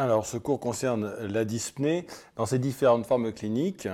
Alors, 0.00 0.24
ce 0.24 0.38
cours 0.38 0.58
concerne 0.58 1.14
la 1.26 1.44
dyspnée 1.44 2.06
dans 2.36 2.46
ses 2.46 2.58
différentes 2.58 3.04
formes 3.04 3.34
cliniques. 3.34 3.86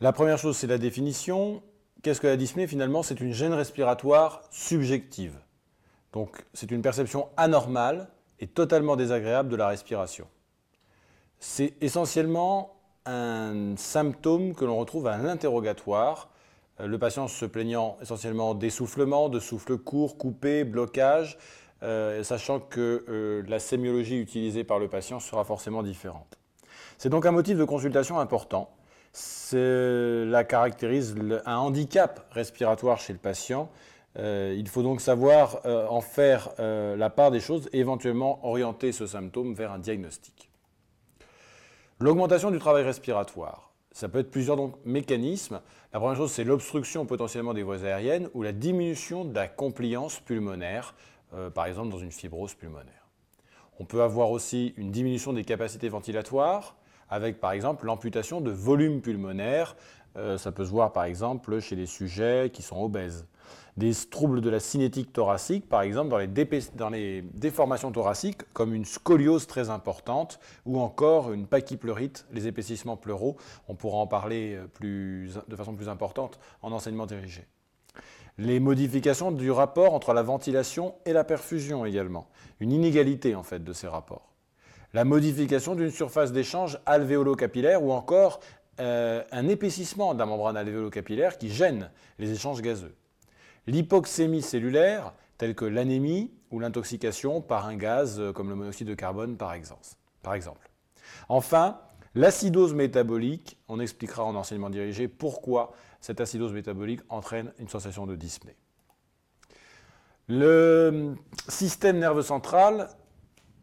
La 0.00 0.10
première 0.10 0.38
chose, 0.38 0.56
c'est 0.56 0.66
la 0.66 0.78
définition. 0.78 1.62
Qu'est-ce 2.02 2.18
que 2.18 2.26
la 2.26 2.38
dyspnée? 2.38 2.66
Finalement, 2.66 3.02
c'est 3.02 3.20
une 3.20 3.34
gêne 3.34 3.52
respiratoire 3.52 4.40
subjective. 4.50 5.34
Donc, 6.14 6.46
c'est 6.54 6.70
une 6.70 6.80
perception 6.80 7.28
anormale 7.36 8.08
et 8.40 8.46
totalement 8.46 8.96
désagréable 8.96 9.50
de 9.50 9.56
la 9.56 9.68
respiration. 9.68 10.26
C'est 11.40 11.74
essentiellement 11.82 12.74
un 13.04 13.76
symptôme 13.76 14.54
que 14.54 14.64
l'on 14.64 14.78
retrouve 14.78 15.08
à 15.08 15.18
l'interrogatoire, 15.18 16.30
euh, 16.80 16.86
le 16.86 16.98
patient 16.98 17.28
se 17.28 17.44
plaignant 17.44 17.98
essentiellement 18.00 18.54
d'essoufflement, 18.54 19.28
de 19.28 19.40
souffle 19.40 19.76
court, 19.76 20.16
coupé, 20.16 20.64
blocage, 20.64 21.36
euh, 21.82 22.22
sachant 22.22 22.60
que 22.60 23.04
euh, 23.08 23.42
la 23.48 23.58
sémiologie 23.58 24.18
utilisée 24.18 24.64
par 24.64 24.78
le 24.78 24.88
patient 24.88 25.20
sera 25.20 25.44
forcément 25.44 25.82
différente. 25.82 26.38
C'est 26.98 27.08
donc 27.08 27.26
un 27.26 27.32
motif 27.32 27.58
de 27.58 27.64
consultation 27.64 28.18
important. 28.18 28.70
Cela 29.12 30.44
caractérise 30.44 31.14
un 31.46 31.56
handicap 31.56 32.26
respiratoire 32.30 32.98
chez 32.98 33.12
le 33.12 33.18
patient. 33.18 33.70
il 34.18 34.68
faut 34.68 34.82
donc 34.82 35.00
savoir 35.00 35.60
en 35.64 36.02
faire 36.02 36.50
la 36.58 37.08
part 37.08 37.30
des 37.30 37.40
choses 37.40 37.68
et 37.72 37.80
éventuellement 37.80 38.46
orienter 38.46 38.92
ce 38.92 39.06
symptôme 39.06 39.54
vers 39.54 39.72
un 39.72 39.78
diagnostic. 39.78 40.50
L'augmentation 41.98 42.50
du 42.50 42.58
travail 42.58 42.84
respiratoire. 42.84 43.70
Ça 43.96 44.10
peut 44.10 44.18
être 44.18 44.30
plusieurs 44.30 44.58
mécanismes. 44.84 45.62
La 45.94 45.98
première 45.98 46.18
chose, 46.18 46.30
c'est 46.30 46.44
l'obstruction 46.44 47.06
potentiellement 47.06 47.54
des 47.54 47.62
voies 47.62 47.82
aériennes 47.84 48.28
ou 48.34 48.42
la 48.42 48.52
diminution 48.52 49.24
de 49.24 49.34
la 49.34 49.48
compliance 49.48 50.20
pulmonaire, 50.20 50.94
euh, 51.34 51.50
par 51.50 51.66
exemple 51.66 51.90
dans 51.90 51.98
une 51.98 52.12
fibrose 52.12 52.54
pulmonaire. 52.54 53.08
On 53.78 53.84
peut 53.84 54.02
avoir 54.02 54.30
aussi 54.30 54.72
une 54.76 54.90
diminution 54.90 55.32
des 55.32 55.44
capacités 55.44 55.88
ventilatoires, 55.88 56.76
avec 57.08 57.40
par 57.40 57.52
exemple 57.52 57.86
l'amputation 57.86 58.40
de 58.40 58.50
volume 58.50 59.00
pulmonaire. 59.00 59.76
Euh, 60.16 60.38
ça 60.38 60.50
peut 60.50 60.64
se 60.64 60.70
voir 60.70 60.92
par 60.92 61.04
exemple 61.04 61.60
chez 61.60 61.76
les 61.76 61.86
sujets 61.86 62.50
qui 62.52 62.62
sont 62.62 62.82
obèses. 62.82 63.26
Des 63.76 63.92
troubles 64.10 64.40
de 64.40 64.48
la 64.48 64.58
cinétique 64.58 65.12
thoracique, 65.12 65.68
par 65.68 65.82
exemple 65.82 66.08
dans 66.08 66.88
les, 66.88 67.22
déformations 67.34 67.92
thoraciques, 67.92 68.50
comme 68.54 68.72
une 68.72 68.86
scoliose 68.86 69.46
très 69.46 69.68
importante, 69.68 70.40
ou 70.64 70.80
encore 70.80 71.32
une 71.32 71.46
pachypleurite, 71.46 72.26
les 72.32 72.46
épaississements 72.46 72.96
pleuraux. 72.96 73.36
On 73.68 73.74
pourra 73.74 73.98
en 73.98 74.06
parler 74.06 74.58
euh, 74.82 75.28
de 75.46 75.56
façon 75.56 75.74
plus 75.74 75.90
importante 75.90 76.38
en 76.62 76.72
enseignement 76.72 77.04
dirigé. 77.04 77.46
Les 78.38 78.60
modifications 78.60 79.32
du 79.32 79.50
rapport 79.50 79.94
entre 79.94 80.12
la 80.12 80.22
ventilation 80.22 80.94
et 81.06 81.12
la 81.12 81.24
perfusion 81.24 81.86
également. 81.86 82.28
Une 82.60 82.72
inégalité 82.72 83.34
en 83.34 83.42
fait 83.42 83.64
de 83.64 83.72
ces 83.72 83.88
rapports 83.88 84.36
la 84.96 85.04
modification 85.04 85.74
d'une 85.74 85.90
surface 85.90 86.32
d'échange 86.32 86.78
alvéolo-capillaire 86.86 87.82
ou 87.82 87.92
encore 87.92 88.40
euh, 88.80 89.22
un 89.30 89.46
épaississement 89.46 90.14
de 90.14 90.24
membrane 90.24 90.56
alvéolo-capillaire 90.56 91.36
qui 91.36 91.50
gêne 91.50 91.90
les 92.18 92.32
échanges 92.32 92.62
gazeux. 92.62 92.94
L'hypoxémie 93.66 94.40
cellulaire, 94.40 95.12
telle 95.36 95.54
que 95.54 95.66
l'anémie 95.66 96.32
ou 96.50 96.60
l'intoxication 96.60 97.42
par 97.42 97.66
un 97.66 97.76
gaz 97.76 98.18
euh, 98.18 98.32
comme 98.32 98.48
le 98.48 98.54
monoxyde 98.54 98.88
de 98.88 98.94
carbone 98.94 99.36
par 99.36 99.52
exemple. 99.52 100.70
Enfin, 101.28 101.78
l'acidose 102.16 102.74
métabolique, 102.74 103.58
on 103.68 103.78
expliquera 103.78 104.24
en 104.24 104.34
enseignement 104.34 104.70
dirigé 104.70 105.06
pourquoi 105.06 105.72
cette 106.00 106.20
acidose 106.20 106.52
métabolique 106.52 107.02
entraîne 107.08 107.52
une 107.58 107.68
sensation 107.68 108.06
de 108.06 108.16
dyspnée. 108.16 108.56
Le 110.28 111.14
système 111.48 111.98
nerveux 111.98 112.22
central 112.22 112.88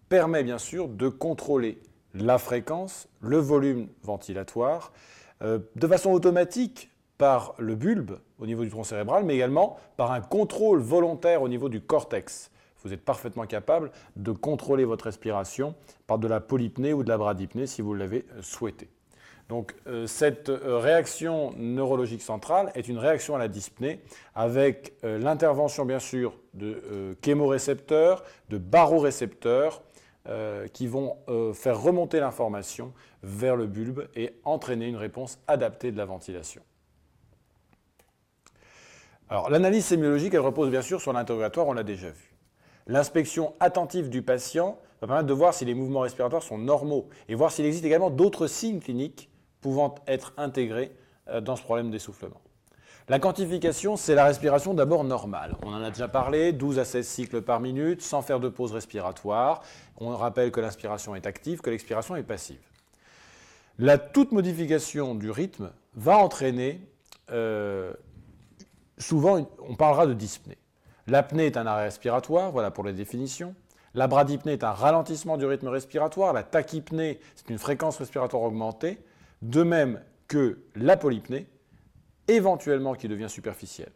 permet 0.08 0.44
bien 0.44 0.60
sûr 0.60 0.88
de 0.88 1.10
contrôler 1.10 1.82
la 2.14 2.38
fréquence, 2.38 3.10
le 3.20 3.38
volume 3.38 3.88
ventilatoire, 4.04 4.94
euh, 5.42 5.60
de 5.76 5.88
façon 5.88 6.12
automatique 6.12 6.92
par 7.18 7.56
le 7.58 7.76
bulbe 7.76 8.20
au 8.40 8.46
niveau 8.46 8.64
du 8.64 8.70
tronc 8.70 8.84
cérébral, 8.84 9.24
mais 9.26 9.36
également 9.36 9.78
par 9.98 10.12
un 10.12 10.22
contrôle 10.22 10.80
volontaire 10.80 11.42
au 11.42 11.50
niveau 11.50 11.70
du 11.70 11.82
cortex. 11.82 12.52
Vous 12.84 12.94
êtes 12.94 13.04
parfaitement 13.04 13.46
capable 13.46 13.92
de 14.16 14.32
contrôler 14.32 14.86
votre 14.86 15.06
respiration 15.06 15.76
par 16.08 16.20
de 16.20 16.28
la 16.28 16.40
polypnée 16.40 16.94
ou 16.94 17.04
de 17.04 17.10
la 17.10 17.18
bradypnée 17.18 17.68
si 17.68 17.82
vous 17.82 17.94
l'avez 17.94 18.26
euh, 18.34 18.42
souhaité. 18.42 18.90
Donc 19.50 19.76
euh, 19.88 20.08
cette 20.08 20.50
réaction 20.50 21.54
neurologique 21.58 22.22
centrale 22.22 22.72
est 22.76 22.88
une 22.88 22.98
réaction 22.98 23.36
à 23.36 23.40
la 23.40 23.48
dyspnée 23.48 24.00
avec 24.36 24.94
l'intervention 25.04 25.86
bien 25.86 26.00
sûr 26.00 26.34
de 26.54 27.16
chémorécepteurs, 27.24 28.24
de 28.50 28.58
barorécepteurs 28.58 29.82
euh, 30.30 30.70
qui 30.70 30.88
vont 30.88 31.18
euh, 31.28 31.52
faire 31.54 31.82
remonter 31.82 32.22
l'information 32.22 32.94
vers 33.24 33.58
le 33.58 33.68
bulbe 33.68 34.08
et 34.16 34.34
entraîner 34.46 34.88
une 34.88 34.96
réponse 34.96 35.38
adaptée 35.50 35.92
de 35.92 35.98
la 35.98 36.06
ventilation. 36.06 36.62
Alors 39.28 39.50
l'analyse 39.50 39.84
sémiologique, 39.84 40.34
elle 40.34 40.40
repose 40.40 40.70
bien 40.70 40.82
sûr 40.82 41.02
sur 41.02 41.12
l'interrogatoire, 41.12 41.68
on 41.68 41.74
l'a 41.74 41.84
déjà 41.84 42.10
vu. 42.10 42.33
L'inspection 42.88 43.54
attentive 43.60 44.10
du 44.10 44.22
patient 44.22 44.78
va 45.02 45.08
permettre 45.08 45.28
de 45.28 45.34
voir 45.34 45.54
si 45.54 45.66
les 45.66 45.74
mouvements 45.74 46.02
respiratoires 46.02 46.44
sont 46.44 46.58
normaux 46.58 47.08
et 47.30 47.36
voir 47.36 47.52
s'il 47.52 47.66
existe 47.66 47.86
également 47.86 48.10
d'autres 48.10 48.48
signes 48.48 48.80
cliniques 48.80 49.30
pouvant 49.62 49.96
être 50.08 50.34
intégrés 50.38 50.92
euh, 51.30 51.42
dans 51.42 51.56
ce 51.56 51.64
problème 51.64 51.92
d'essoufflement. 51.92 52.42
La 53.10 53.20
quantification, 53.20 53.98
c'est 53.98 54.16
la 54.16 54.24
respiration 54.26 54.74
d'abord 54.74 55.04
normale. 55.04 55.56
On 55.62 55.74
en 55.74 55.82
a 55.82 55.90
déjà 55.90 56.08
parlé, 56.08 56.54
12 56.54 56.80
à 56.80 56.86
16 56.86 57.06
cycles 57.06 57.42
par 57.42 57.60
minute, 57.60 58.02
sans 58.02 58.22
faire 58.22 58.40
de 58.40 58.48
pause 58.48 58.72
respiratoire. 58.72 59.62
On 59.98 60.16
rappelle 60.16 60.52
que 60.52 60.62
l'inspiration 60.62 61.14
est 61.14 61.26
active, 61.26 61.60
que 61.60 61.70
l'expiration 61.70 62.16
est 62.16 62.24
passive. 62.24 62.62
La 63.78 63.98
toute 63.98 64.32
modification 64.32 65.16
du 65.16 65.32
rythme 65.32 65.72
va 65.96 66.18
entraîner, 66.18 66.80
euh, 67.32 67.94
souvent, 68.98 69.50
on 69.68 69.76
parlera 69.76 70.08
de 70.08 70.14
dyspnée. 70.14 70.58
L'apnée 71.08 71.48
est 71.48 71.58
un 71.58 71.66
arrêt 71.66 71.86
respiratoire, 71.86 72.52
voilà 72.52 72.72
pour 72.72 72.84
la 72.84 72.94
définition. 72.94 73.56
La 73.94 74.08
bradypnée 74.08 74.54
est 74.54 74.64
un 74.64 74.72
ralentissement 74.72 75.38
du 75.38 75.46
rythme 75.46 75.68
respiratoire. 75.68 76.34
La 76.34 76.44
tachypnée, 76.44 77.20
c'est 77.36 77.50
une 77.50 77.60
fréquence 77.60 77.98
respiratoire 77.98 78.44
augmentée. 78.44 79.00
De 79.42 79.62
même 79.62 80.02
que 80.28 80.64
la 80.76 80.98
polypnée, 80.98 81.48
éventuellement 82.28 82.94
qui 82.94 83.08
devient 83.08 83.30
superficielle. 83.30 83.92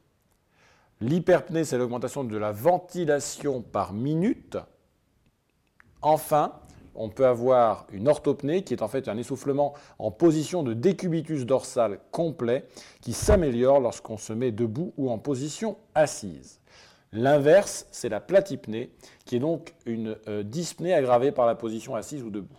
L'hyperpnée, 1.00 1.64
c'est 1.64 1.78
l'augmentation 1.78 2.24
de 2.24 2.38
la 2.38 2.52
ventilation 2.52 3.62
par 3.62 3.94
minute. 3.94 4.58
Enfin, 6.02 6.54
on 6.94 7.10
peut 7.10 7.26
avoir 7.26 7.88
une 7.92 8.08
orthopnée 8.08 8.64
qui 8.64 8.74
est 8.74 8.82
en 8.82 8.88
fait 8.88 9.08
un 9.08 9.18
essoufflement 9.18 9.74
en 10.00 10.12
position 10.12 10.64
de 10.64 10.74
décubitus 10.74 11.46
dorsal 11.46 12.00
complet 12.12 12.68
qui 13.02 13.14
s'améliore 13.14 13.80
lorsqu'on 13.80 14.18
se 14.18 14.34
met 14.34 14.52
debout 14.52 14.94
ou 14.98 15.10
en 15.10 15.20
position 15.20 15.78
assise. 15.96 16.60
L'inverse, 17.14 17.88
c'est 17.92 18.10
la 18.10 18.20
platypnée 18.20 18.92
qui 19.26 19.38
est 19.38 19.40
donc 19.40 19.74
une 19.86 20.18
euh, 20.28 20.44
dyspnée 20.44 20.94
aggravée 20.94 21.32
par 21.32 21.46
la 21.46 21.56
position 21.56 21.96
assise 21.96 22.24
ou 22.24 22.30
debout. 22.30 22.58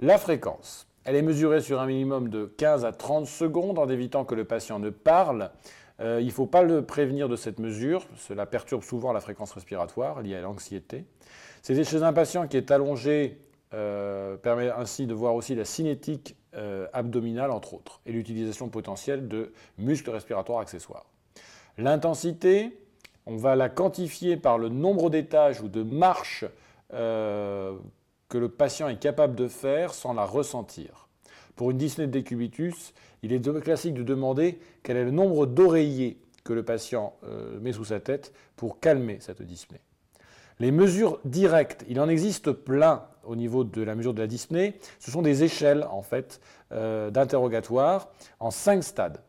La 0.00 0.18
fréquence. 0.18 0.86
Elle 1.04 1.16
est 1.16 1.22
mesurée 1.22 1.60
sur 1.60 1.80
un 1.80 1.86
minimum 1.86 2.28
de 2.28 2.44
15 2.58 2.84
à 2.84 2.92
30 2.92 3.26
secondes 3.26 3.78
en 3.78 3.88
évitant 3.88 4.24
que 4.24 4.34
le 4.34 4.44
patient 4.44 4.78
ne 4.78 4.90
parle. 4.90 5.50
Euh, 6.00 6.18
il 6.20 6.26
ne 6.26 6.32
faut 6.32 6.46
pas 6.46 6.62
le 6.62 6.84
prévenir 6.84 7.28
de 7.28 7.36
cette 7.36 7.58
mesure, 7.58 8.06
cela 8.16 8.46
perturbe 8.46 8.82
souvent 8.82 9.12
la 9.12 9.20
fréquence 9.20 9.52
respiratoire 9.52 10.20
liée 10.22 10.36
à 10.36 10.40
l'anxiété. 10.40 11.04
C'est 11.62 11.82
chez 11.84 12.02
un 12.02 12.12
patient 12.12 12.48
qui 12.48 12.56
est 12.56 12.70
allongé, 12.70 13.38
euh, 13.74 14.36
permet 14.36 14.70
ainsi 14.70 15.06
de 15.06 15.14
voir 15.14 15.34
aussi 15.34 15.54
la 15.54 15.64
cinétique 15.64 16.36
abdominale, 16.92 17.52
entre 17.52 17.74
autres, 17.74 18.00
et 18.06 18.12
l'utilisation 18.12 18.68
potentielle 18.68 19.28
de 19.28 19.52
muscles 19.78 20.10
respiratoires 20.10 20.58
accessoires. 20.58 21.06
L'intensité, 21.78 22.76
on 23.26 23.36
va 23.36 23.56
la 23.56 23.68
quantifier 23.68 24.36
par 24.36 24.58
le 24.58 24.68
nombre 24.68 25.10
d'étages 25.10 25.60
ou 25.60 25.68
de 25.68 25.82
marches 25.82 26.44
que 26.90 28.38
le 28.38 28.48
patient 28.48 28.88
est 28.88 28.98
capable 28.98 29.36
de 29.36 29.46
faire 29.46 29.94
sans 29.94 30.14
la 30.14 30.24
ressentir. 30.24 31.08
Pour 31.54 31.70
une 31.70 31.78
dyspnée 31.78 32.06
de 32.06 32.12
décubitus, 32.12 32.94
il 33.22 33.32
est 33.32 33.60
classique 33.62 33.94
de 33.94 34.02
demander 34.02 34.58
quel 34.82 34.96
est 34.96 35.04
le 35.04 35.10
nombre 35.10 35.46
d'oreillers 35.46 36.18
que 36.44 36.52
le 36.54 36.62
patient 36.62 37.14
euh, 37.24 37.60
met 37.60 37.72
sous 37.72 37.84
sa 37.86 38.00
tête 38.00 38.32
pour 38.56 38.80
calmer 38.80 39.18
cette 39.20 39.42
dyspnée. 39.42 39.80
Les 40.58 40.70
mesures 40.70 41.20
directes, 41.24 41.84
il 41.88 42.00
en 42.00 42.08
existe 42.08 42.52
plein 42.52 43.04
au 43.24 43.36
niveau 43.36 43.64
de 43.64 43.82
la 43.82 43.94
mesure 43.94 44.14
de 44.14 44.20
la 44.20 44.26
dyspnée. 44.26 44.78
Ce 44.98 45.10
sont 45.10 45.22
des 45.22 45.42
échelles 45.42 45.86
en 45.90 46.02
fait 46.02 46.40
euh, 46.72 47.10
d'interrogatoire 47.10 48.08
en 48.38 48.50
cinq 48.50 48.82
stades. 48.82 49.20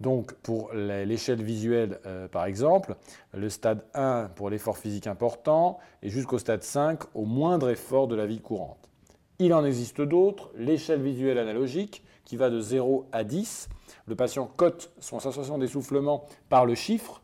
Donc 0.00 0.34
pour 0.34 0.72
l'échelle 0.72 1.42
visuelle, 1.42 2.00
euh, 2.06 2.28
par 2.28 2.46
exemple, 2.46 2.96
le 3.32 3.48
stade 3.48 3.84
1 3.94 4.30
pour 4.34 4.50
l'effort 4.50 4.78
physique 4.78 5.06
important 5.06 5.78
et 6.02 6.08
jusqu'au 6.08 6.38
stade 6.38 6.62
5 6.62 7.00
au 7.14 7.24
moindre 7.24 7.70
effort 7.70 8.08
de 8.08 8.14
la 8.14 8.26
vie 8.26 8.40
courante. 8.40 8.88
Il 9.38 9.52
en 9.52 9.64
existe 9.64 10.00
d'autres, 10.00 10.50
l'échelle 10.56 11.02
visuelle 11.02 11.38
analogique 11.38 12.04
qui 12.24 12.36
va 12.36 12.50
de 12.50 12.60
0 12.60 13.08
à 13.12 13.24
10. 13.24 13.68
Le 14.06 14.14
patient 14.14 14.46
cote 14.56 14.92
son 15.00 15.20
sensation 15.20 15.58
d'essoufflement 15.58 16.24
par 16.48 16.66
le 16.66 16.74
chiffre. 16.74 17.22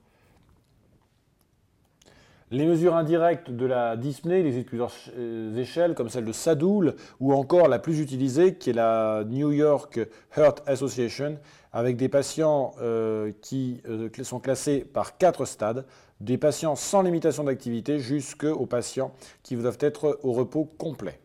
Les 2.53 2.67
mesures 2.67 2.97
indirectes 2.97 3.49
de 3.49 3.65
la 3.65 3.97
dyspnée, 3.97 4.43
les 4.43 4.65
plusieurs 4.65 4.93
euh, 5.17 5.55
échelles, 5.55 5.95
comme 5.95 6.09
celle 6.09 6.25
de 6.25 6.33
Sadoul, 6.33 6.97
ou 7.21 7.33
encore 7.33 7.69
la 7.69 7.79
plus 7.79 8.01
utilisée, 8.01 8.57
qui 8.57 8.71
est 8.71 8.73
la 8.73 9.23
New 9.25 9.53
York 9.53 10.01
Heart 10.37 10.65
Association, 10.67 11.39
avec 11.73 11.97
des 11.97 12.09
patients 12.09 12.75
euh, 12.81 13.31
qui 13.41 13.81
euh, 13.89 14.09
sont 14.25 14.41
classés 14.41 14.81
par 14.81 15.17
quatre 15.17 15.45
stades, 15.45 15.87
des 16.21 16.39
patients 16.39 16.75
sans 16.75 17.03
limitation 17.03 17.45
d'activité 17.45 18.01
jusqu'aux 18.01 18.67
patients 18.67 19.13
qui 19.45 19.55
doivent 19.55 19.79
être 19.79 20.19
au 20.25 20.33
repos 20.33 20.65
complet. 20.77 21.21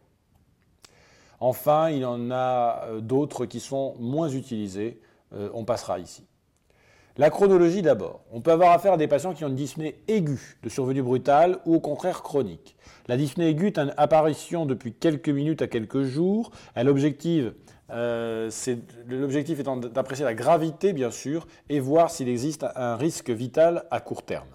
Enfin, 1.40 1.90
il 1.90 2.00
y 2.00 2.06
en 2.06 2.30
a 2.30 2.84
d'autres 3.02 3.48
qui 3.48 3.60
sont 3.60 3.96
moins 4.00 4.30
utilisés. 4.30 5.02
on 5.54 5.66
passera 5.66 6.00
ici. 6.00 6.24
La 7.18 7.30
chronologie 7.30 7.82
d'abord. 7.82 8.26
On 8.34 8.42
peut 8.42 8.52
avoir 8.52 8.74
affaire 8.74 8.92
à 8.94 8.98
des 8.98 9.08
patients 9.08 9.34
qui 9.34 9.46
ont 9.46 9.48
une 9.48 9.56
dyspnée 9.56 9.96
aiguë 10.10 10.58
de 10.62 10.68
survenue 10.68 11.02
brutale 11.02 11.60
ou 11.66 11.76
au 11.76 11.80
contraire 11.80 12.22
chronique. 12.22 12.76
La 13.08 13.16
dyspnée 13.16 13.48
aiguë 13.48 13.68
est 13.68 13.80
une 13.80 13.94
apparition 13.96 14.66
depuis 14.66 14.92
quelques 14.92 15.30
minutes 15.30 15.62
à 15.62 15.68
quelques 15.68 16.02
jours. 16.02 16.52
L'objectif 16.76 17.54
euh, 17.90 18.50
étant 19.08 19.78
d'apprécier 19.78 20.26
la 20.26 20.34
gravité, 20.34 20.92
bien 20.92 21.10
sûr, 21.10 21.48
et 21.70 21.80
voir 21.80 22.12
s'il 22.12 22.28
existe 22.28 22.66
un 22.76 22.98
risque 22.98 23.30
vital 23.30 23.86
à 23.92 24.02
court 24.02 24.24
terme. 24.24 24.50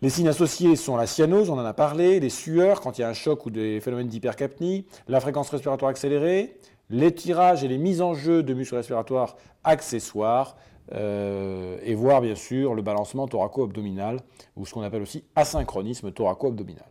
Les 0.00 0.08
signes 0.08 0.28
associés 0.28 0.74
sont 0.74 0.96
la 0.96 1.06
cyanose, 1.06 1.50
on 1.50 1.58
en 1.58 1.64
a 1.64 1.74
parlé, 1.74 2.18
les 2.18 2.30
sueurs 2.30 2.80
quand 2.80 2.96
il 2.98 3.02
y 3.02 3.04
a 3.04 3.08
un 3.08 3.14
choc 3.14 3.44
ou 3.44 3.50
des 3.50 3.78
phénomènes 3.80 4.08
d'hypercapnie, 4.08 4.86
la 5.06 5.20
fréquence 5.20 5.50
respiratoire 5.50 5.90
accélérée, 5.90 6.56
l'étirage 6.92 7.64
et 7.64 7.68
les 7.68 7.78
mises 7.78 8.00
en 8.00 8.14
jeu 8.14 8.44
de 8.44 8.54
muscles 8.54 8.76
respiratoires 8.76 9.36
accessoires, 9.64 10.56
euh, 10.92 11.78
et 11.82 11.94
voir 11.94 12.20
bien 12.20 12.34
sûr 12.34 12.74
le 12.74 12.82
balancement 12.82 13.26
thoraco-abdominal, 13.26 14.20
ou 14.56 14.66
ce 14.66 14.74
qu'on 14.74 14.82
appelle 14.82 15.02
aussi 15.02 15.24
asynchronisme 15.34 16.12
thoraco-abdominal. 16.12 16.86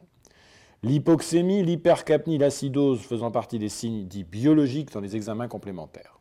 L'hypoxémie, 0.84 1.62
l'hypercapnie, 1.62 2.40
l'acidose 2.40 3.02
faisant 3.02 3.30
partie 3.30 3.60
des 3.60 3.70
signes 3.70 4.08
dits 4.08 4.24
biologiques 4.24 4.92
dans 4.92 5.02
les 5.02 5.16
examens 5.16 5.48
complémentaires. 5.48 6.20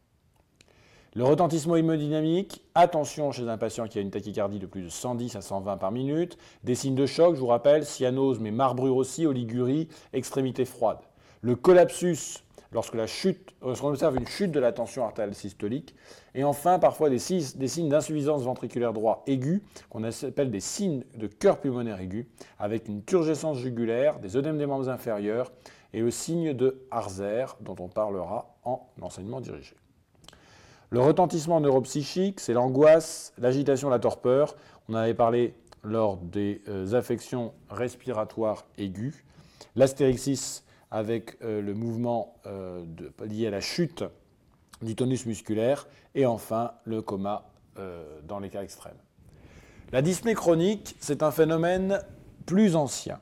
Le 1.15 1.25
retentissement 1.25 1.77
hémodynamique, 1.77 2.63
attention 2.75 3.33
chez 3.33 3.49
un 3.49 3.57
patient 3.57 3.89
qui 3.89 3.99
a 3.99 4.03
une 4.03 4.11
tachycardie 4.11 4.59
de 4.59 4.67
plus 4.67 4.83
de 4.83 4.89
110 4.89 5.35
à 5.37 5.41
120 5.41 5.79
par 5.79 5.91
minute. 5.91 6.37
Des 6.63 6.75
signes 6.75 6.95
de 6.95 7.07
choc, 7.07 7.35
je 7.35 7.41
vous 7.41 7.47
rappelle, 7.47 7.87
cyanose, 7.87 8.39
mais 8.39 8.51
marbrure 8.51 8.97
aussi, 8.97 9.27
oligurie, 9.27 9.89
extrémité 10.13 10.65
froide. 10.65 10.99
Le 11.41 11.57
collapsus, 11.57 12.45
lorsque 12.73 12.95
la 12.95 13.07
lorsqu'on 13.63 13.89
observe 13.89 14.17
une 14.17 14.27
chute 14.27 14.53
de 14.53 14.61
la 14.61 14.73
tension 14.73 15.05
artérielle 15.05 15.35
systolique, 15.35 15.95
et 16.35 16.45
enfin 16.45 16.79
parfois 16.79 17.11
des, 17.11 17.19
signes 17.19 17.89
d'insuffisance 17.89 18.43
ventriculaire 18.43 18.93
droit 18.93 19.23
aiguë, 19.27 19.63
qu'on 19.89 20.05
appelle 20.05 20.51
des 20.51 20.61
signes 20.61 21.05
de 21.17 21.27
cœur 21.27 21.61
pulmonaire 21.61 22.01
aigu, 22.01 22.29
avec 22.59 22.89
une 22.89 23.03
turgescence 23.03 23.59
jugulaire, 23.59 24.21
des 24.21 24.37
œdèmes 24.37 24.59
des 24.59 24.67
membres 24.67 24.89
inférieurs 24.89 25.53
et 25.93 26.01
le 26.01 26.11
signe 26.11 26.55
de 26.55 26.87
Harzer, 26.91 27.57
dont 27.61 27.77
on 27.81 27.89
parlera 27.89 28.55
en 28.65 28.87
enseignement 29.01 29.41
dirigé. 29.41 29.75
Le 30.91 31.01
retentissement 31.01 31.61
neuropsychique, 31.61 32.41
c'est 32.41 32.53
l'angoisse, 32.53 33.33
l'agitation, 33.39 33.89
la 33.89 34.01
torpeur. 34.01 34.57
On 34.89 34.95
en 34.95 34.99
avait 34.99 35.15
parlé 35.15 35.55
lors 35.85 36.17
des 36.17 36.63
euh, 36.69 36.95
affections 36.95 37.53
respiratoires 37.69 38.67
aiguës. 38.77 39.15
L'astérixis, 39.77 40.63
avec 40.91 41.37
euh, 41.43 41.63
le 41.63 41.75
mouvement 41.75 42.35
euh, 42.47 42.85
lié 43.25 43.47
à 43.47 43.51
la 43.51 43.61
chute 43.61 44.05
du 44.83 44.97
tonus 44.97 45.27
musculaire, 45.27 45.87
et 46.15 46.27
enfin 46.27 46.73
le 46.85 47.03
coma 47.03 47.51
euh, 47.79 48.21
dans 48.27 48.39
les 48.39 48.49
cas 48.49 48.63
extrêmes. 48.63 48.97
La 49.93 50.03
dyspnée 50.03 50.35
chronique, 50.35 50.97
c'est 51.01 51.23
un 51.23 51.31
phénomène 51.31 52.01
plus 52.47 52.77
ancien. 52.77 53.21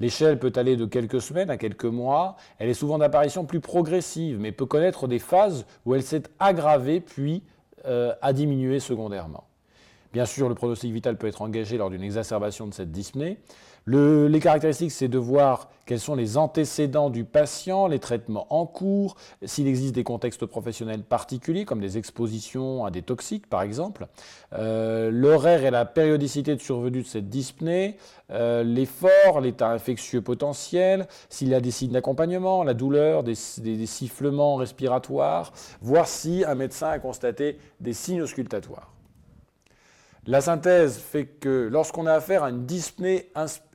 L'échelle 0.00 0.38
peut 0.38 0.52
aller 0.56 0.76
de 0.76 0.86
quelques 0.86 1.20
semaines 1.20 1.50
à 1.50 1.56
quelques 1.56 1.84
mois, 1.84 2.36
elle 2.58 2.68
est 2.68 2.74
souvent 2.74 2.98
d'apparition 2.98 3.44
plus 3.44 3.60
progressive, 3.60 4.38
mais 4.38 4.52
peut 4.52 4.66
connaître 4.66 5.06
des 5.06 5.18
phases 5.18 5.66
où 5.84 5.94
elle 5.94 6.02
s'est 6.02 6.24
aggravée 6.38 7.00
puis 7.00 7.42
a 7.84 8.32
diminué 8.32 8.78
secondairement. 8.78 9.44
Bien 10.12 10.24
sûr, 10.24 10.48
le 10.48 10.54
pronostic 10.54 10.92
vital 10.92 11.16
peut 11.16 11.26
être 11.26 11.42
engagé 11.42 11.78
lors 11.78 11.90
d'une 11.90 12.02
exacerbation 12.02 12.66
de 12.66 12.74
cette 12.74 12.92
dyspnée, 12.92 13.38
les 13.86 14.40
caractéristiques, 14.40 14.92
c'est 14.92 15.08
de 15.08 15.18
voir 15.18 15.68
quels 15.86 16.00
sont 16.00 16.14
les 16.14 16.36
antécédents 16.36 17.10
du 17.10 17.24
patient, 17.24 17.86
les 17.86 17.98
traitements 17.98 18.46
en 18.50 18.66
cours, 18.66 19.16
s'il 19.44 19.66
existe 19.66 19.94
des 19.94 20.04
contextes 20.04 20.46
professionnels 20.46 21.02
particuliers, 21.02 21.64
comme 21.64 21.80
des 21.80 21.98
expositions 21.98 22.84
à 22.84 22.90
des 22.90 23.02
toxiques, 23.02 23.48
par 23.48 23.62
exemple, 23.62 24.06
euh, 24.52 25.10
l'horaire 25.10 25.64
et 25.64 25.70
la 25.70 25.84
périodicité 25.84 26.54
de 26.54 26.60
survenue 26.60 27.02
de 27.02 27.06
cette 27.06 27.28
dyspnée, 27.28 27.96
euh, 28.30 28.62
l'effort, 28.62 29.40
l'état 29.40 29.70
infectieux 29.70 30.22
potentiel, 30.22 31.08
s'il 31.28 31.48
y 31.48 31.54
a 31.54 31.60
des 31.60 31.72
signes 31.72 31.92
d'accompagnement, 31.92 32.62
la 32.62 32.74
douleur, 32.74 33.24
des, 33.24 33.34
des, 33.58 33.86
sifflements 33.86 34.56
respiratoires, 34.56 35.52
voir 35.80 36.06
si 36.06 36.44
un 36.44 36.54
médecin 36.54 36.90
a 36.90 36.98
constaté 37.00 37.58
des 37.80 37.92
signes 37.92 38.22
auscultatoires. 38.22 38.92
La 40.26 40.40
synthèse 40.40 40.98
fait 40.98 41.26
que 41.26 41.68
lorsqu'on 41.70 42.06
a 42.06 42.12
affaire 42.12 42.44
à 42.44 42.50
une 42.50 42.64
dyspnée 42.64 43.30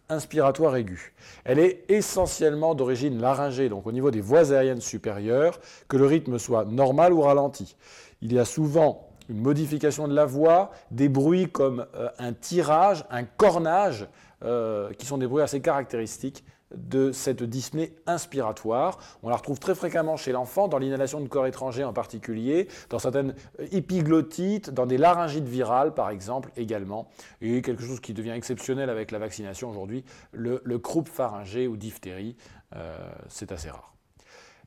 inspiratoire 0.10 0.76
aiguë. 0.76 1.14
Elle 1.44 1.60
est 1.60 1.86
essentiellement 1.90 2.76
d'origine 2.76 3.20
laryngée, 3.20 3.70
donc 3.70 3.88
au 3.88 3.92
niveau 3.92 4.12
des 4.12 4.22
voies 4.22 4.52
aériennes 4.52 4.82
supérieures, 4.82 5.60
que 5.88 5.98
le 5.98 6.06
rythme 6.06 6.38
soit 6.40 6.66
normal 6.66 7.14
ou 7.14 7.22
ralenti. 7.22 7.76
Il 8.22 8.34
y 8.34 8.40
a 8.40 8.46
souvent 8.46 9.10
une 9.30 9.42
modification 9.42 10.08
de 10.08 10.14
la 10.14 10.26
voix, 10.26 10.72
des 10.92 11.10
bruits 11.10 11.50
comme 11.50 11.86
euh, 11.96 12.10
un 12.18 12.34
tirage, 12.34 13.06
un 13.10 13.24
cornage, 13.24 14.08
euh, 14.44 14.94
qui 14.94 15.06
sont 15.06 15.18
des 15.18 15.28
bruits 15.28 15.42
assez 15.42 15.62
caractéristiques 15.62 16.44
de 16.76 17.12
cette 17.12 17.44
dyspnée 17.44 17.94
inspiratoire. 18.06 19.00
On 19.24 19.30
la 19.30 19.36
retrouve 19.36 19.60
très 19.60 19.76
fréquemment 19.76 20.18
chez 20.18 20.32
l'enfant, 20.32 20.68
dans 20.68 20.78
l'inhalation 20.78 21.22
de 21.22 21.28
corps 21.28 21.48
étrangers 21.48 21.84
en 21.84 21.94
particulier, 21.94 22.68
dans 22.90 23.00
certaines 23.00 23.36
épiglottites, 23.72 24.70
dans 24.70 24.86
des 24.86 24.98
laryngites 24.98 25.48
virales 25.48 25.94
par 25.94 26.10
exemple 26.10 26.52
également, 26.58 27.10
et 27.42 27.62
quelque 27.62 27.84
chose 27.84 28.00
qui 28.00 28.14
devient 28.14 28.32
exceptionnel 28.32 28.90
avec 28.90 29.12
la 29.12 29.20
vaccination 29.20 29.70
aujourd'hui, 29.70 30.04
le, 30.32 30.60
croup 30.78 31.10
pharyngé 31.10 31.68
ou 31.68 31.76
diphtérie, 31.76 32.36
euh, 32.76 32.98
c'est 33.30 33.52
assez 33.52 33.70
rare. 33.70 33.94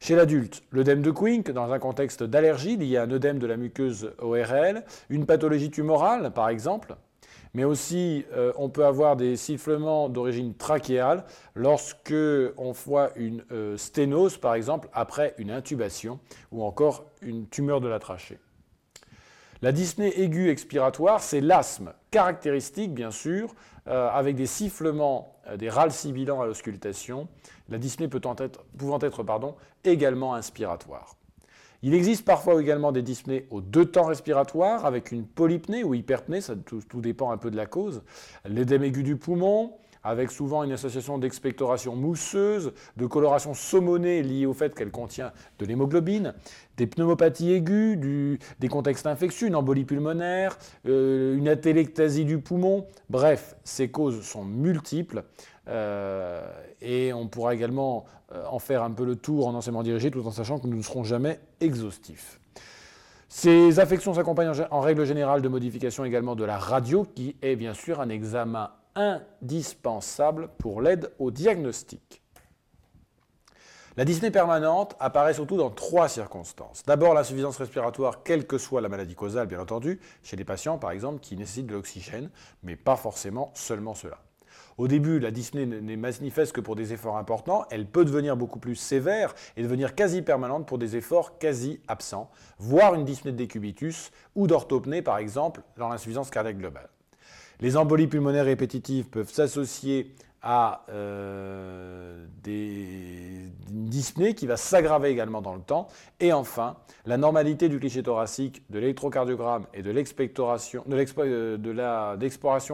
Chez 0.00 0.17
l'adulte, 0.17 0.62
l'œdème 0.70 1.03
de 1.03 1.11
Quink, 1.11 1.50
dans 1.50 1.73
un 1.73 1.79
contexte 1.79 2.23
d'allergie 2.23 2.76
lié 2.76 2.96
à 2.96 3.03
un 3.03 3.11
œdème 3.11 3.38
de 3.38 3.46
la 3.46 3.58
muqueuse 3.58 4.12
ORL, 4.19 4.82
une 5.11 5.26
pathologie 5.26 5.70
tumorale 5.70 6.32
par 6.32 6.49
exemple, 6.49 6.96
mais 7.55 7.64
aussi 7.64 8.25
euh, 8.32 8.52
on 8.56 8.69
peut 8.69 8.84
avoir 8.84 9.17
des 9.17 9.36
sifflements 9.36 10.08
d'origine 10.08 10.55
trachéale 10.55 11.25
lorsque 11.55 12.15
on 12.56 12.72
voit 12.72 13.10
une 13.17 13.44
euh, 13.53 13.77
sténose, 13.77 14.36
par 14.36 14.55
exemple, 14.55 14.89
après 14.93 15.34
une 15.39 15.51
intubation 15.51 16.20
ou 16.53 16.63
encore 16.63 17.06
une 17.22 17.48
tumeur 17.48 17.81
de 17.81 17.89
la 17.89 17.98
trachée. 17.98 18.39
La 19.63 19.72
dyspnée 19.72 20.20
aiguë 20.20 20.48
expiratoire, 20.48 21.20
c'est 21.20 21.41
l'asthme, 21.41 21.93
caractéristique 22.10 22.94
bien 22.94 23.10
sûr, 23.10 23.55
euh, 23.89 24.08
avec 24.08 24.36
des 24.36 24.46
sifflements, 24.46 25.36
des 25.56 25.69
râles 25.69 25.93
sibilants 25.93 26.41
à 26.41 26.46
l'auscultation, 26.46 27.29
la 27.69 27.79
dyspnée 27.79 28.08
pouvant 28.08 28.36
être, 28.39 28.65
pouvant 28.79 28.98
être 29.01 29.25
également 29.84 30.34
inspiratoire. 30.34 31.17
Il 31.82 31.94
existe 31.94 32.27
parfois 32.27 32.60
également 32.60 32.93
des 32.93 33.01
dyspnées 33.01 33.46
aux 33.51 33.63
deux 33.63 33.87
temps 33.87 34.05
respiratoires 34.05 34.84
avec 34.84 35.13
une 35.13 35.25
polypnée 35.25 35.82
ou 35.82 35.94
hyperpnée, 35.94 36.43
ça, 36.43 36.55
tout, 36.55 37.01
dépend 37.01 37.31
un 37.31 37.39
peu 37.39 37.51
de 37.51 37.56
la 37.56 37.67
cause. 37.67 38.03
L'édème 38.44 38.84
aigu 38.84 39.03
du 39.03 39.17
poumon, 39.17 39.72
avec 40.03 40.31
souvent 40.31 40.63
une 40.63 40.72
association 40.72 41.17
d'expectoration 41.19 41.96
mousseuse, 41.96 42.72
de 42.96 43.06
coloration 43.06 43.55
saumonée 43.55 44.22
liée 44.22 44.46
au 44.46 44.53
fait 44.53 44.75
qu'elle 44.75 44.91
contient 44.91 45.32
de 45.58 45.65
l'hémoglobine, 45.65 46.34
des 46.77 46.87
pneumopathies 46.87 47.53
aiguës, 47.53 48.39
des 48.58 48.69
contextes 48.69 49.06
infectieux, 49.06 49.49
une 49.49 49.56
embolie 49.56 49.84
pulmonaire, 49.84 50.58
euh, 50.87 51.37
une 51.37 51.49
atélectasie 51.49 52.25
du 52.25 52.39
poumon. 52.39 52.87
Bref, 53.08 53.56
ces 53.65 53.91
causes 53.91 54.22
sont 54.22 54.44
multiples 54.44 55.25
euh, 55.70 56.43
et 56.81 57.12
on 57.12 57.29
pourra 57.29 57.55
également 57.55 58.05
euh, 58.32 58.44
en 58.50 58.58
faire 58.58 58.82
un 58.82 58.91
peu 58.91 59.05
le 59.05 59.17
tour 59.17 59.46
en 59.46 59.55
enseignement 59.55 59.82
dirigé 59.82 60.10
tout 60.10 60.27
en 60.27 60.31
sachant 60.31 60.58
que 60.58 60.67
nous 60.67 60.77
ne 60.77 60.82
serons 60.82 61.05
jamais 61.05 61.41
exhaustifs. 61.60 62.41
Ces 63.29 63.79
affections 63.79 64.15
s'accompagnent 64.15 64.53
en 64.70 64.81
règle 64.81 65.05
générale 65.05 65.41
de 65.41 65.48
modifications 65.48 66.05
également 66.05 66.34
de 66.34 66.44
la 66.44 66.58
radio, 66.58 67.06
qui 67.15 67.36
est 67.43 67.55
bien 67.55 67.74
sûr 67.74 68.00
un 68.00 68.08
examen 68.08 68.72
indispensable 68.96 70.48
pour 70.58 70.82
l'aide 70.82 71.12
au 71.20 71.31
diagnostic. 71.31 72.22
La 73.96 74.05
dyspnée 74.05 74.31
permanente 74.31 74.96
apparaît 74.98 75.34
surtout 75.34 75.56
dans 75.56 75.70
trois 75.70 76.08
circonstances. 76.08 76.82
D'abord, 76.86 77.15
l'insuffisance 77.15 77.56
respiratoire, 77.56 78.22
quelle 78.22 78.46
que 78.46 78.58
soit 78.58 78.81
la 78.81 78.89
maladie 78.89 79.15
causale, 79.15 79.46
bien 79.46 79.60
entendu, 79.60 80.00
chez 80.22 80.36
des 80.36 80.44
patients, 80.44 80.79
par 80.79 80.91
exemple, 80.91 81.20
qui 81.20 81.36
nécessitent 81.36 81.67
de 81.67 81.74
l'oxygène, 81.74 82.31
mais 82.62 82.77
pas 82.77 82.96
forcément 82.96 83.50
seulement 83.55 83.94
cela. 83.94 84.19
Au 84.81 84.89
début, 84.89 85.19
la 85.19 85.31
dyspnée 85.31 85.67
n'est 85.67 85.96
manifeste 85.99 86.53
que 86.53 86.63
pour 86.63 86.75
des 86.75 86.94
efforts 86.94 87.19
importants. 87.19 87.67
Elle 87.70 87.84
peut 87.84 88.06
devenir 88.06 88.34
beaucoup 88.34 88.58
plus 88.58 88.77
sévère 88.77 89.34
et 89.58 89.63
devenir 89.63 89.94
quasi 89.94 90.22
permanente 90.22 90.65
pour 90.65 90.79
des 90.79 90.96
efforts 90.96 91.37
quasi 91.37 91.81
absents, 91.87 92.31
voire 92.58 92.94
une 92.94 93.05
dyspnée 93.05 93.32
de 93.32 93.37
décubitus 93.37 94.10
ou 94.34 94.46
d'orthopnée, 94.46 95.03
par 95.03 95.19
exemple, 95.19 95.60
dans 95.77 95.91
l'insuffisance 95.91 96.31
cardiaque 96.31 96.56
globale. 96.56 96.89
Les 97.60 97.77
embolies 97.77 98.06
pulmonaires 98.06 98.46
répétitives 98.46 99.10
peuvent 99.10 99.31
s'associer 99.31 100.15
à 100.41 100.87
euh, 100.89 102.25
des, 102.43 103.51
une 103.70 103.84
dyspnée 103.84 104.34
qui 104.34 104.46
va 104.46 104.56
s'aggraver 104.56 105.10
également 105.10 105.43
dans 105.43 105.55
le 105.55 105.60
temps. 105.60 105.89
Et 106.20 106.32
enfin, 106.32 106.77
la 107.05 107.19
normalité 107.19 107.69
du 107.69 107.79
cliché 107.79 108.03
thoracique, 108.03 108.63
de 108.70 108.79
l'électrocardiogramme 108.79 109.67
et 109.75 109.82
de 109.82 109.91
l'exploration 109.91 110.81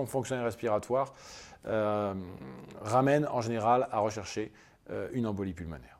fonctionnelle 0.06 0.44
respiratoire 0.44 1.12
euh, 1.68 2.14
ramène 2.80 3.26
en 3.30 3.40
général 3.40 3.88
à 3.90 3.98
rechercher 3.98 4.52
euh, 4.90 5.08
une 5.12 5.26
embolie 5.26 5.52
pulmonaire. 5.52 5.98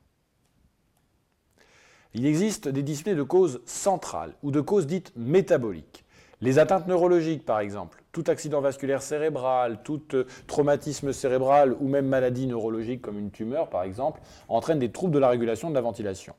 Il 2.15 2.25
existe 2.25 2.69
des 2.69 2.83
dyspnées 2.83 3.15
de 3.15 3.23
cause 3.23 3.61
centrale 3.67 4.35
ou 4.43 4.51
de 4.51 4.61
cause 4.61 4.87
dite 4.87 5.13
métabolique. 5.17 6.05
Les 6.41 6.59
atteintes 6.59 6.87
neurologiques, 6.87 7.45
par 7.45 7.61
exemple, 7.61 8.03
tout 8.13 8.25
accident 8.27 8.61
vasculaire 8.61 9.03
cérébral, 9.03 9.83
tout 9.83 10.03
euh, 10.15 10.25
traumatisme 10.47 11.13
cérébral 11.13 11.75
ou 11.81 11.89
même 11.89 12.07
maladie 12.07 12.47
neurologique 12.47 13.03
comme 13.03 13.19
une 13.19 13.31
tumeur, 13.31 13.69
par 13.69 13.83
exemple, 13.83 14.21
entraînent 14.49 14.79
des 14.79 14.93
troubles 14.93 15.15
de 15.15 15.19
la 15.19 15.29
régulation 15.29 15.71
de 15.71 15.75
la 15.75 15.81
ventilation. 15.81 16.35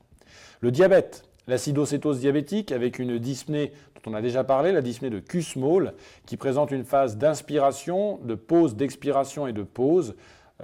Le 0.60 0.70
diabète, 0.70 1.24
l'acidocétose 1.48 2.20
diabétique 2.20 2.72
avec 2.72 2.98
une 2.98 3.18
dyspnée 3.18 3.72
on 4.06 4.14
a 4.14 4.22
déjà 4.22 4.44
parlé, 4.44 4.72
la 4.72 4.80
dyspnée 4.80 5.10
de 5.10 5.18
Kussmaul, 5.18 5.94
qui 6.26 6.36
présente 6.36 6.70
une 6.70 6.84
phase 6.84 7.16
d'inspiration, 7.16 8.18
de 8.22 8.34
pause, 8.34 8.76
d'expiration 8.76 9.46
et 9.46 9.52
de 9.52 9.62
pause. 9.62 10.14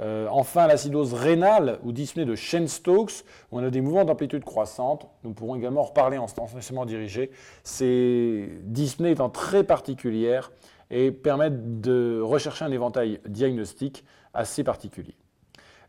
Euh, 0.00 0.26
enfin, 0.30 0.66
l'acidose 0.66 1.14
rénale 1.14 1.78
ou 1.84 1.92
dyspnée 1.92 2.24
de 2.24 2.34
Shen-Stokes, 2.34 3.24
où 3.52 3.60
on 3.60 3.64
a 3.64 3.70
des 3.70 3.80
mouvements 3.80 4.04
d'amplitude 4.04 4.44
croissante. 4.44 5.06
Nous 5.22 5.32
pourrons 5.32 5.54
également 5.54 5.82
en 5.82 5.84
reparler 5.84 6.18
en 6.18 6.24
enseignement 6.24 6.84
dirigé. 6.84 7.30
Ces 7.62 8.48
dyspnées 8.62 9.12
étant 9.12 9.30
très 9.30 9.62
particulières 9.64 10.50
et 10.90 11.12
permettent 11.12 11.80
de 11.80 12.20
rechercher 12.20 12.64
un 12.64 12.72
éventail 12.72 13.20
diagnostique 13.26 14.04
assez 14.32 14.64
particulier. 14.64 15.14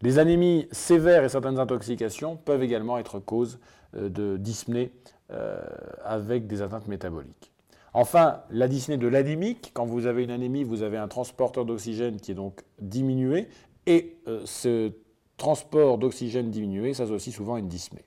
Les 0.02 0.20
anémies 0.20 0.68
sévères 0.72 1.24
et 1.24 1.30
certaines 1.30 1.60
intoxications 1.60 2.36
peuvent 2.36 2.64
également 2.64 2.98
être 2.98 3.20
cause 3.20 3.60
euh, 3.96 4.10
de 4.10 4.38
dyspnée 4.38 4.92
euh, 5.32 5.60
avec 6.04 6.48
des 6.48 6.62
atteintes 6.62 6.88
métaboliques. 6.88 7.52
Enfin, 7.94 8.42
la 8.50 8.68
dyspnée 8.68 8.98
de 8.98 9.08
l'anémique, 9.08 9.72
quand 9.74 9.86
vous 9.86 10.06
avez 10.06 10.24
une 10.24 10.32
anémie, 10.32 10.64
vous 10.64 10.84
avez 10.84 10.98
un 10.98 11.08
transporteur 11.08 11.64
d'oxygène 11.64 12.18
qui 12.18 12.32
est 12.32 12.36
donc 12.36 12.62
diminué, 12.80 13.48
et 13.86 14.18
euh, 14.28 14.42
ce 14.46 14.92
transport 15.38 15.98
d'oxygène 15.98 16.52
diminué 16.52 16.94
s'associe 16.94 17.34
souvent 17.34 17.56
à 17.56 17.60
une 17.60 17.68
dyspnée. 17.68 18.04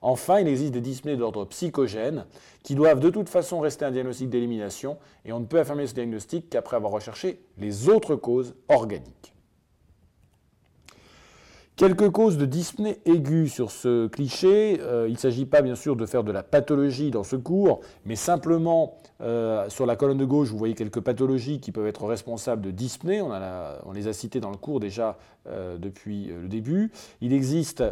Enfin, 0.00 0.40
il 0.40 0.48
existe 0.48 0.72
des 0.72 0.80
dyspnées 0.80 1.16
d'ordre 1.16 1.44
psychogène 1.46 2.24
qui 2.62 2.74
doivent 2.74 3.00
de 3.00 3.10
toute 3.10 3.28
façon 3.28 3.60
rester 3.60 3.84
un 3.84 3.90
diagnostic 3.90 4.30
d'élimination 4.30 4.96
et 5.24 5.32
on 5.32 5.40
ne 5.40 5.44
peut 5.44 5.58
affirmer 5.58 5.86
ce 5.86 5.94
diagnostic 5.94 6.48
qu'après 6.50 6.76
avoir 6.76 6.92
recherché 6.92 7.40
les 7.58 7.88
autres 7.88 8.14
causes 8.14 8.54
organiques. 8.68 9.34
Quelques 11.78 12.10
causes 12.10 12.38
de 12.38 12.44
dyspnée 12.44 12.98
aiguë 13.04 13.46
sur 13.46 13.70
ce 13.70 14.08
cliché. 14.08 14.80
Euh, 14.80 15.06
il 15.06 15.12
ne 15.12 15.16
s'agit 15.16 15.46
pas 15.46 15.62
bien 15.62 15.76
sûr 15.76 15.94
de 15.94 16.06
faire 16.06 16.24
de 16.24 16.32
la 16.32 16.42
pathologie 16.42 17.12
dans 17.12 17.22
ce 17.22 17.36
cours, 17.36 17.82
mais 18.04 18.16
simplement 18.16 18.96
euh, 19.20 19.68
sur 19.68 19.86
la 19.86 19.94
colonne 19.94 20.18
de 20.18 20.24
gauche, 20.24 20.48
vous 20.48 20.58
voyez 20.58 20.74
quelques 20.74 21.00
pathologies 21.00 21.60
qui 21.60 21.70
peuvent 21.70 21.86
être 21.86 22.04
responsables 22.04 22.62
de 22.62 22.72
dyspnée. 22.72 23.22
On, 23.22 23.92
les 23.92 24.08
a 24.08 24.12
citées 24.12 24.40
dans 24.40 24.50
le 24.50 24.56
cours 24.56 24.80
déjà 24.80 25.18
euh, 25.46 25.78
depuis 25.78 26.24
le 26.24 26.48
début. 26.48 26.90
Il 27.20 27.32
existe 27.32 27.84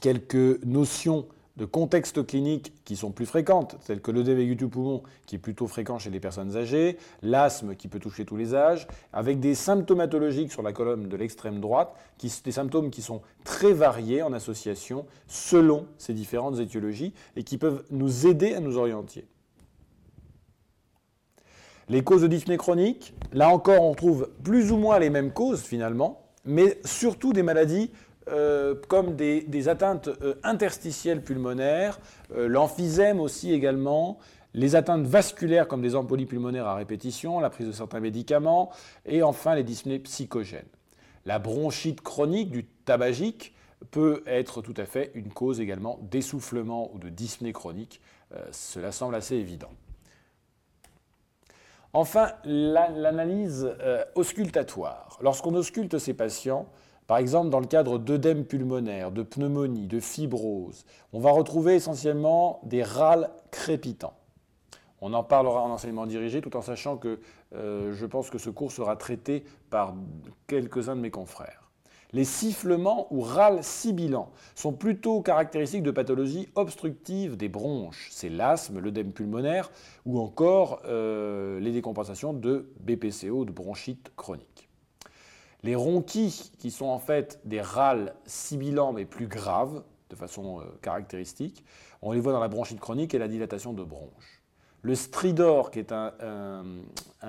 quelques 0.00 0.64
notions 0.64 1.26
de 1.56 1.64
contextes 1.64 2.26
cliniques 2.26 2.72
qui 2.84 2.96
sont 2.96 3.12
plus 3.12 3.26
fréquentes, 3.26 3.76
telles 3.86 4.00
que 4.00 4.10
aigu 4.10 4.56
du 4.56 4.66
poumon, 4.66 5.02
qui 5.26 5.36
est 5.36 5.38
plutôt 5.38 5.68
fréquent 5.68 5.98
chez 5.98 6.10
les 6.10 6.18
personnes 6.18 6.56
âgées, 6.56 6.98
l'asthme 7.22 7.76
qui 7.76 7.86
peut 7.86 8.00
toucher 8.00 8.24
tous 8.24 8.36
les 8.36 8.54
âges, 8.54 8.88
avec 9.12 9.38
des 9.38 9.54
symptomatologiques 9.54 10.50
sur 10.50 10.62
la 10.62 10.72
colonne 10.72 11.08
de 11.08 11.16
l'extrême 11.16 11.60
droite, 11.60 11.94
des 12.44 12.52
symptômes 12.52 12.90
qui 12.90 13.02
sont 13.02 13.22
très 13.44 13.72
variés 13.72 14.22
en 14.22 14.32
association 14.32 15.06
selon 15.28 15.86
ces 15.98 16.14
différentes 16.14 16.58
étiologies 16.58 17.12
et 17.36 17.44
qui 17.44 17.58
peuvent 17.58 17.84
nous 17.90 18.26
aider 18.26 18.54
à 18.54 18.60
nous 18.60 18.76
orienter. 18.76 19.26
Les 21.88 22.02
causes 22.02 22.22
de 22.22 22.28
dyspnée 22.28 22.56
chronique, 22.56 23.14
là 23.32 23.50
encore 23.50 23.82
on 23.82 23.94
trouve 23.94 24.30
plus 24.42 24.72
ou 24.72 24.78
moins 24.78 24.98
les 24.98 25.10
mêmes 25.10 25.32
causes 25.32 25.62
finalement, 25.62 26.22
mais 26.46 26.80
surtout 26.84 27.32
des 27.32 27.42
maladies 27.42 27.90
euh, 28.28 28.74
comme 28.88 29.16
des, 29.16 29.68
atteintes 29.68 30.08
euh, 30.08 30.34
interstitielles 30.42 31.22
pulmonaires, 31.22 31.98
euh, 32.34 32.48
l'emphysème 32.48 33.20
aussi 33.20 33.52
également, 33.52 34.18
les 34.54 34.76
atteintes 34.76 35.04
vasculaires 35.04 35.68
comme 35.68 35.82
des 35.82 35.94
embolies 35.94 36.24
pulmonaires 36.24 36.66
à 36.66 36.74
répétition, 36.74 37.38
la 37.38 37.50
prise 37.50 37.66
de 37.66 37.72
certains 37.72 38.00
médicaments, 38.00 38.70
et 39.04 39.22
enfin 39.22 39.54
les 39.54 39.62
dyspnées 39.62 39.98
psychogènes. 39.98 40.64
La 41.26 41.38
bronchite 41.38 42.00
chronique 42.00 42.50
du 42.50 42.64
tabagique 42.64 43.54
peut 43.90 44.22
être 44.26 44.62
tout 44.62 44.74
à 44.78 44.86
fait 44.86 45.10
une 45.14 45.30
cause 45.30 45.60
également 45.60 45.98
d'essoufflement 46.10 46.90
ou 46.94 46.98
de 46.98 47.10
dyspnée 47.10 47.52
chronique. 47.52 48.00
cela 48.52 48.92
semble 48.92 49.14
assez 49.14 49.34
évident. 49.36 49.70
Enfin, 51.92 52.32
l'analyse 52.44 53.70
auscultatoire. 54.14 55.18
Lorsqu'on 55.22 55.54
ausculte 55.54 55.98
ces 55.98 56.14
patients, 56.14 56.68
par 57.06 57.18
exemple, 57.18 57.50
dans 57.50 57.60
le 57.60 57.66
cadre 57.66 57.98
d'œdème 57.98 58.44
pulmonaire, 58.44 59.10
de 59.10 59.22
pneumonie, 59.22 59.86
de 59.86 60.00
fibrose, 60.00 60.84
on 61.12 61.20
va 61.20 61.30
retrouver 61.30 61.74
essentiellement 61.74 62.60
des 62.64 62.82
râles 62.82 63.30
crépitants. 63.50 64.14
On 65.00 65.12
en 65.12 65.22
parlera 65.22 65.60
en 65.62 65.70
enseignement 65.70 66.06
dirigé, 66.06 66.40
tout 66.40 66.56
en 66.56 66.62
sachant 66.62 66.96
que 66.96 67.20
euh, 67.54 67.92
je 67.92 68.06
pense 68.06 68.30
que 68.30 68.38
ce 68.38 68.48
cours 68.48 68.72
sera 68.72 68.96
traité 68.96 69.44
par 69.68 69.94
quelques-uns 70.46 70.96
de 70.96 71.02
mes 71.02 71.10
confrères. 71.10 71.64
Les 72.14 72.24
sifflements 72.24 73.08
ou 73.10 73.20
râles 73.20 73.62
sibilants 73.62 74.30
sont 74.54 74.72
plutôt 74.72 75.20
caractéristiques 75.20 75.82
de 75.82 75.90
pathologies 75.90 76.48
obstructives 76.54 77.36
des 77.36 77.48
bronches. 77.48 78.08
C'est 78.12 78.28
l'asthme, 78.28 78.78
l'œdème 78.78 79.12
pulmonaire 79.12 79.70
ou 80.06 80.20
encore 80.20 80.80
euh, 80.86 81.58
les 81.58 81.72
décompensations 81.72 82.32
de 82.32 82.70
BPCO, 82.80 83.44
de 83.44 83.50
bronchite 83.50 84.12
chronique. 84.16 84.68
Les 85.64 85.74
ronquis, 85.74 86.52
qui 86.58 86.70
sont 86.70 86.84
en 86.84 86.98
fait 86.98 87.40
des 87.46 87.62
râles 87.62 88.14
sibilants 88.26 88.92
mais 88.92 89.06
plus 89.06 89.26
graves, 89.26 89.82
de 90.10 90.14
façon 90.14 90.60
euh, 90.60 90.64
caractéristique, 90.82 91.64
on 92.02 92.12
les 92.12 92.20
voit 92.20 92.34
dans 92.34 92.40
la 92.40 92.48
bronchite 92.48 92.80
chronique 92.80 93.14
et 93.14 93.18
la 93.18 93.28
dilatation 93.28 93.72
de 93.72 93.82
bronches. 93.82 94.42
Le 94.82 94.94
stridor, 94.94 95.70
qui 95.70 95.78
est 95.78 95.90
un, 95.90 96.64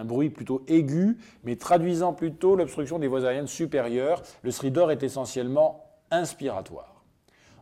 bruit 0.04 0.30
plutôt 0.30 0.66
aigu, 0.68 1.18
mais 1.46 1.56
traduisant 1.56 2.12
plutôt 2.12 2.58
l'obstruction 2.58 3.00
des 3.00 3.08
voies 3.08 3.24
aériennes 3.24 3.48
supérieures, 3.48 4.22
le 4.44 4.52
stridor 4.52 4.92
est 4.92 5.04
essentiellement 5.04 5.86
inspiratoire. 6.12 7.06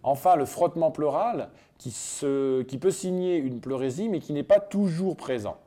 Enfin, 0.01 0.36
le 0.36 0.46
frottement 0.46 0.89
pleural, 0.89 1.51
qui, 1.77 1.92
qui 2.68 2.77
peut 2.80 2.89
signer 2.89 3.38
une 3.38 3.62
pleurésie, 3.62 4.10
mais 4.10 4.20
qui 4.20 4.34
n'est 4.34 4.42
pas 4.42 4.60
toujours 4.60 5.15
présent. 5.15 5.58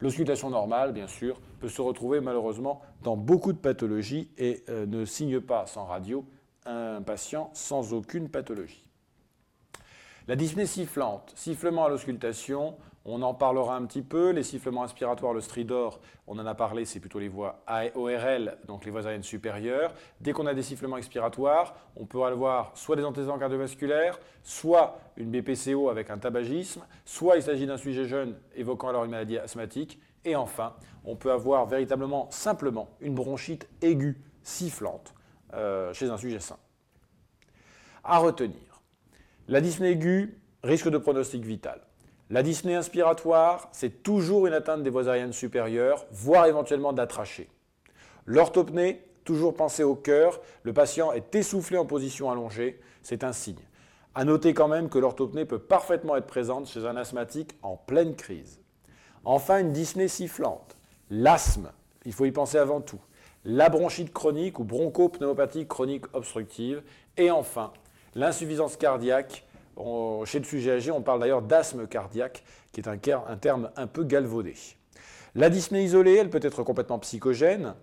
L'auscultation 0.00 0.50
normale, 0.50 0.92
bien 0.92 1.08
sûr, 1.08 1.40
peut 1.60 1.68
se 1.68 1.82
retrouver 1.82 2.20
malheureusement 2.20 2.80
dans 3.02 3.16
beaucoup 3.16 3.52
de 3.52 3.58
pathologies 3.58 4.30
et 4.38 4.62
euh, 4.68 4.86
ne 4.86 5.04
signe 5.04 5.40
pas 5.40 5.66
sans 5.66 5.84
radio 5.86 6.24
un 6.66 7.02
patient 7.02 7.50
sans 7.54 7.92
aucune 7.92 8.28
pathologie. 8.28 8.84
La 10.28 10.36
dyspnée 10.36 10.66
sifflante, 10.66 11.32
sifflement 11.34 11.86
à 11.86 11.88
l'auscultation, 11.88 12.76
on 13.10 13.22
en 13.22 13.34
parlera 13.34 13.76
un 13.76 13.86
petit 13.86 14.02
peu. 14.02 14.30
Les 14.30 14.42
sifflements 14.42 14.84
inspiratoires, 14.84 15.32
le 15.32 15.40
stridor, 15.40 16.00
on 16.26 16.38
en 16.38 16.46
a 16.46 16.54
parlé, 16.54 16.84
c'est 16.84 17.00
plutôt 17.00 17.18
les 17.18 17.28
voies 17.28 17.64
ORL, 17.94 18.58
donc 18.66 18.84
les 18.84 18.90
voies 18.90 19.02
aériennes 19.02 19.22
supérieures. 19.22 19.94
Dès 20.20 20.32
qu'on 20.32 20.46
a 20.46 20.54
des 20.54 20.62
sifflements 20.62 20.98
expiratoires, 20.98 21.74
on 21.96 22.04
peut 22.04 22.22
avoir 22.22 22.76
soit 22.76 22.96
des 22.96 23.04
antécédents 23.04 23.38
cardiovasculaires, 23.38 24.18
soit 24.42 25.00
une 25.16 25.30
BPCO 25.30 25.88
avec 25.88 26.10
un 26.10 26.18
tabagisme, 26.18 26.84
soit 27.04 27.36
il 27.36 27.42
s'agit 27.42 27.66
d'un 27.66 27.78
sujet 27.78 28.04
jeune 28.04 28.36
évoquant 28.54 28.88
alors 28.88 29.04
une 29.04 29.10
maladie 29.10 29.38
asthmatique. 29.38 29.98
Et 30.24 30.36
enfin, 30.36 30.74
on 31.04 31.16
peut 31.16 31.32
avoir 31.32 31.66
véritablement, 31.66 32.30
simplement, 32.30 32.90
une 33.00 33.14
bronchite 33.14 33.68
aiguë, 33.80 34.20
sifflante, 34.42 35.14
euh, 35.54 35.92
chez 35.94 36.10
un 36.10 36.18
sujet 36.18 36.40
sain. 36.40 36.58
À 38.04 38.18
retenir, 38.18 38.82
la 39.48 39.60
dyspnée 39.60 39.92
aiguë 39.92 40.38
risque 40.62 40.88
de 40.88 40.98
pronostic 40.98 41.44
vital. 41.44 41.87
La 42.30 42.42
dyspnée 42.42 42.74
inspiratoire, 42.74 43.70
c'est 43.72 44.02
toujours 44.02 44.46
une 44.46 44.52
atteinte 44.52 44.82
des 44.82 44.90
voies 44.90 45.08
aériennes 45.08 45.32
supérieures, 45.32 46.04
voire 46.10 46.44
éventuellement 46.44 46.92
de 46.92 46.98
la. 46.98 47.48
L'orthopnée, 48.26 49.02
toujours 49.24 49.54
pensée 49.54 49.82
au 49.82 49.94
cœur, 49.94 50.40
le 50.62 50.74
patient 50.74 51.12
est 51.12 51.34
essoufflé 51.34 51.78
en 51.78 51.86
position 51.86 52.30
allongée, 52.30 52.80
c'est 53.02 53.24
un 53.24 53.32
signe. 53.32 53.64
À 54.14 54.26
noter 54.26 54.52
quand 54.52 54.68
même 54.68 54.90
que 54.90 54.98
l'orthopnée 54.98 55.46
peut 55.46 55.58
parfaitement 55.58 56.16
être 56.16 56.26
présente 56.26 56.66
chez 56.66 56.84
un 56.84 56.96
asthmatique 56.96 57.52
en 57.62 57.78
pleine 57.78 58.14
crise. 58.14 58.60
Enfin, 59.24 59.60
une 59.60 59.72
dyspnée 59.72 60.08
sifflante. 60.08 60.76
L'asthme, 61.08 61.72
il 62.04 62.12
faut 62.12 62.26
y 62.26 62.32
penser 62.32 62.58
avant 62.58 62.82
tout. 62.82 63.00
La 63.46 63.70
bronchite 63.70 64.12
chronique 64.12 64.58
ou 64.58 64.64
bronchopneumopathie 64.64 65.66
chronique 65.66 66.04
obstructive. 66.12 66.82
Et 67.16 67.30
enfin, 67.30 67.72
l'insuffisance 68.14 68.76
cardiaque 68.76 69.46
chez 70.24 70.38
le 70.38 70.44
sujet 70.44 70.72
âgé, 70.72 70.90
on 70.90 71.02
parle 71.02 71.20
d'ailleurs 71.20 71.42
d'asthme 71.42 71.86
cardiaque, 71.86 72.42
qui 72.72 72.80
est 72.80 72.88
un, 72.88 72.96
terme 72.96 73.70
un 73.76 73.86
peu 73.86 74.04
galvaudé. 74.04 74.54
La 75.34 75.50
dyspnée 75.50 75.84
isolée, 75.84 76.16
elle 76.16 76.30
peut 76.30 76.40
être 76.42 76.62
complètement 76.62 76.98
psychogène. 76.98 77.74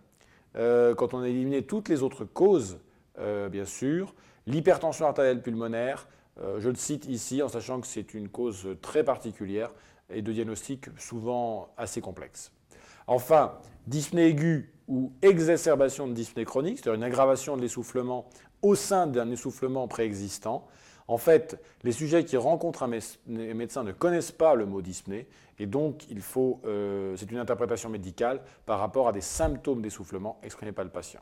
Euh, 0.55 0.95
quand 0.95 1.13
on 1.13 1.21
a 1.21 1.27
éliminé 1.27 1.63
toutes 1.63 1.89
les 1.89 2.03
autres 2.03 2.25
causes, 2.25 2.79
euh, 3.19 3.49
bien 3.49 3.65
sûr. 3.65 4.13
L'hypertension 4.47 5.05
artérielle 5.05 5.41
pulmonaire, 5.41 6.07
euh, 6.41 6.59
je 6.59 6.69
le 6.69 6.75
cite 6.75 7.05
ici 7.07 7.41
en 7.41 7.47
sachant 7.47 7.79
que 7.81 7.87
c'est 7.87 8.13
une 8.13 8.29
cause 8.29 8.67
très 8.81 9.03
particulière 9.03 9.71
et 10.09 10.21
de 10.21 10.31
diagnostic 10.31 10.87
souvent 10.99 11.69
assez 11.77 12.01
complexe. 12.01 12.51
Enfin, 13.07 13.53
dyspnée 13.87 14.27
aiguë 14.27 14.71
ou 14.87 15.13
exacerbation 15.21 16.07
de 16.07 16.13
dyspnée 16.13 16.45
chronique, 16.45 16.77
c'est-à-dire 16.77 16.95
une 16.95 17.03
aggravation 17.03 17.57
de 17.57 17.61
l'essoufflement 17.61 18.27
au 18.61 18.75
sein 18.75 19.07
d'un 19.07 19.29
essoufflement 19.31 19.87
préexistant. 19.87 20.67
En 21.07 21.17
fait, 21.17 21.61
les 21.83 21.91
sujets 21.91 22.25
qui 22.25 22.35
rencontrent 22.35 22.83
un 22.83 22.87
médecin 22.87 23.83
ne 23.83 23.91
connaissent 23.91 24.31
pas 24.31 24.55
le 24.55 24.65
mot 24.65 24.81
dyspnée 24.81 25.27
et 25.59 25.67
donc 25.67 26.05
euh, 26.65 27.15
c'est 27.15 27.31
une 27.31 27.37
interprétation 27.37 27.89
médicale 27.89 28.41
par 28.65 28.79
rapport 28.79 29.07
à 29.07 29.11
des 29.11 29.21
symptômes 29.21 29.81
d'essoufflement 29.81 30.39
exprimés 30.41 30.71
par 30.71 30.83
le 30.83 30.91
patient. 30.91 31.21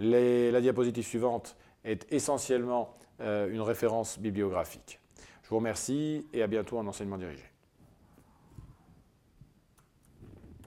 la 0.00 0.60
diapositive 0.60 1.04
suivante 1.04 1.56
est 1.84 2.10
essentiellement 2.10 2.96
euh, 3.20 3.50
une 3.50 3.60
référence 3.60 4.18
bibliographique. 4.18 4.98
Je 5.42 5.50
vous 5.50 5.56
remercie 5.56 6.26
et 6.32 6.42
à 6.42 6.46
bientôt 6.46 6.78
en 6.78 6.86
enseignement 6.86 7.18
dirigé. 7.18 7.47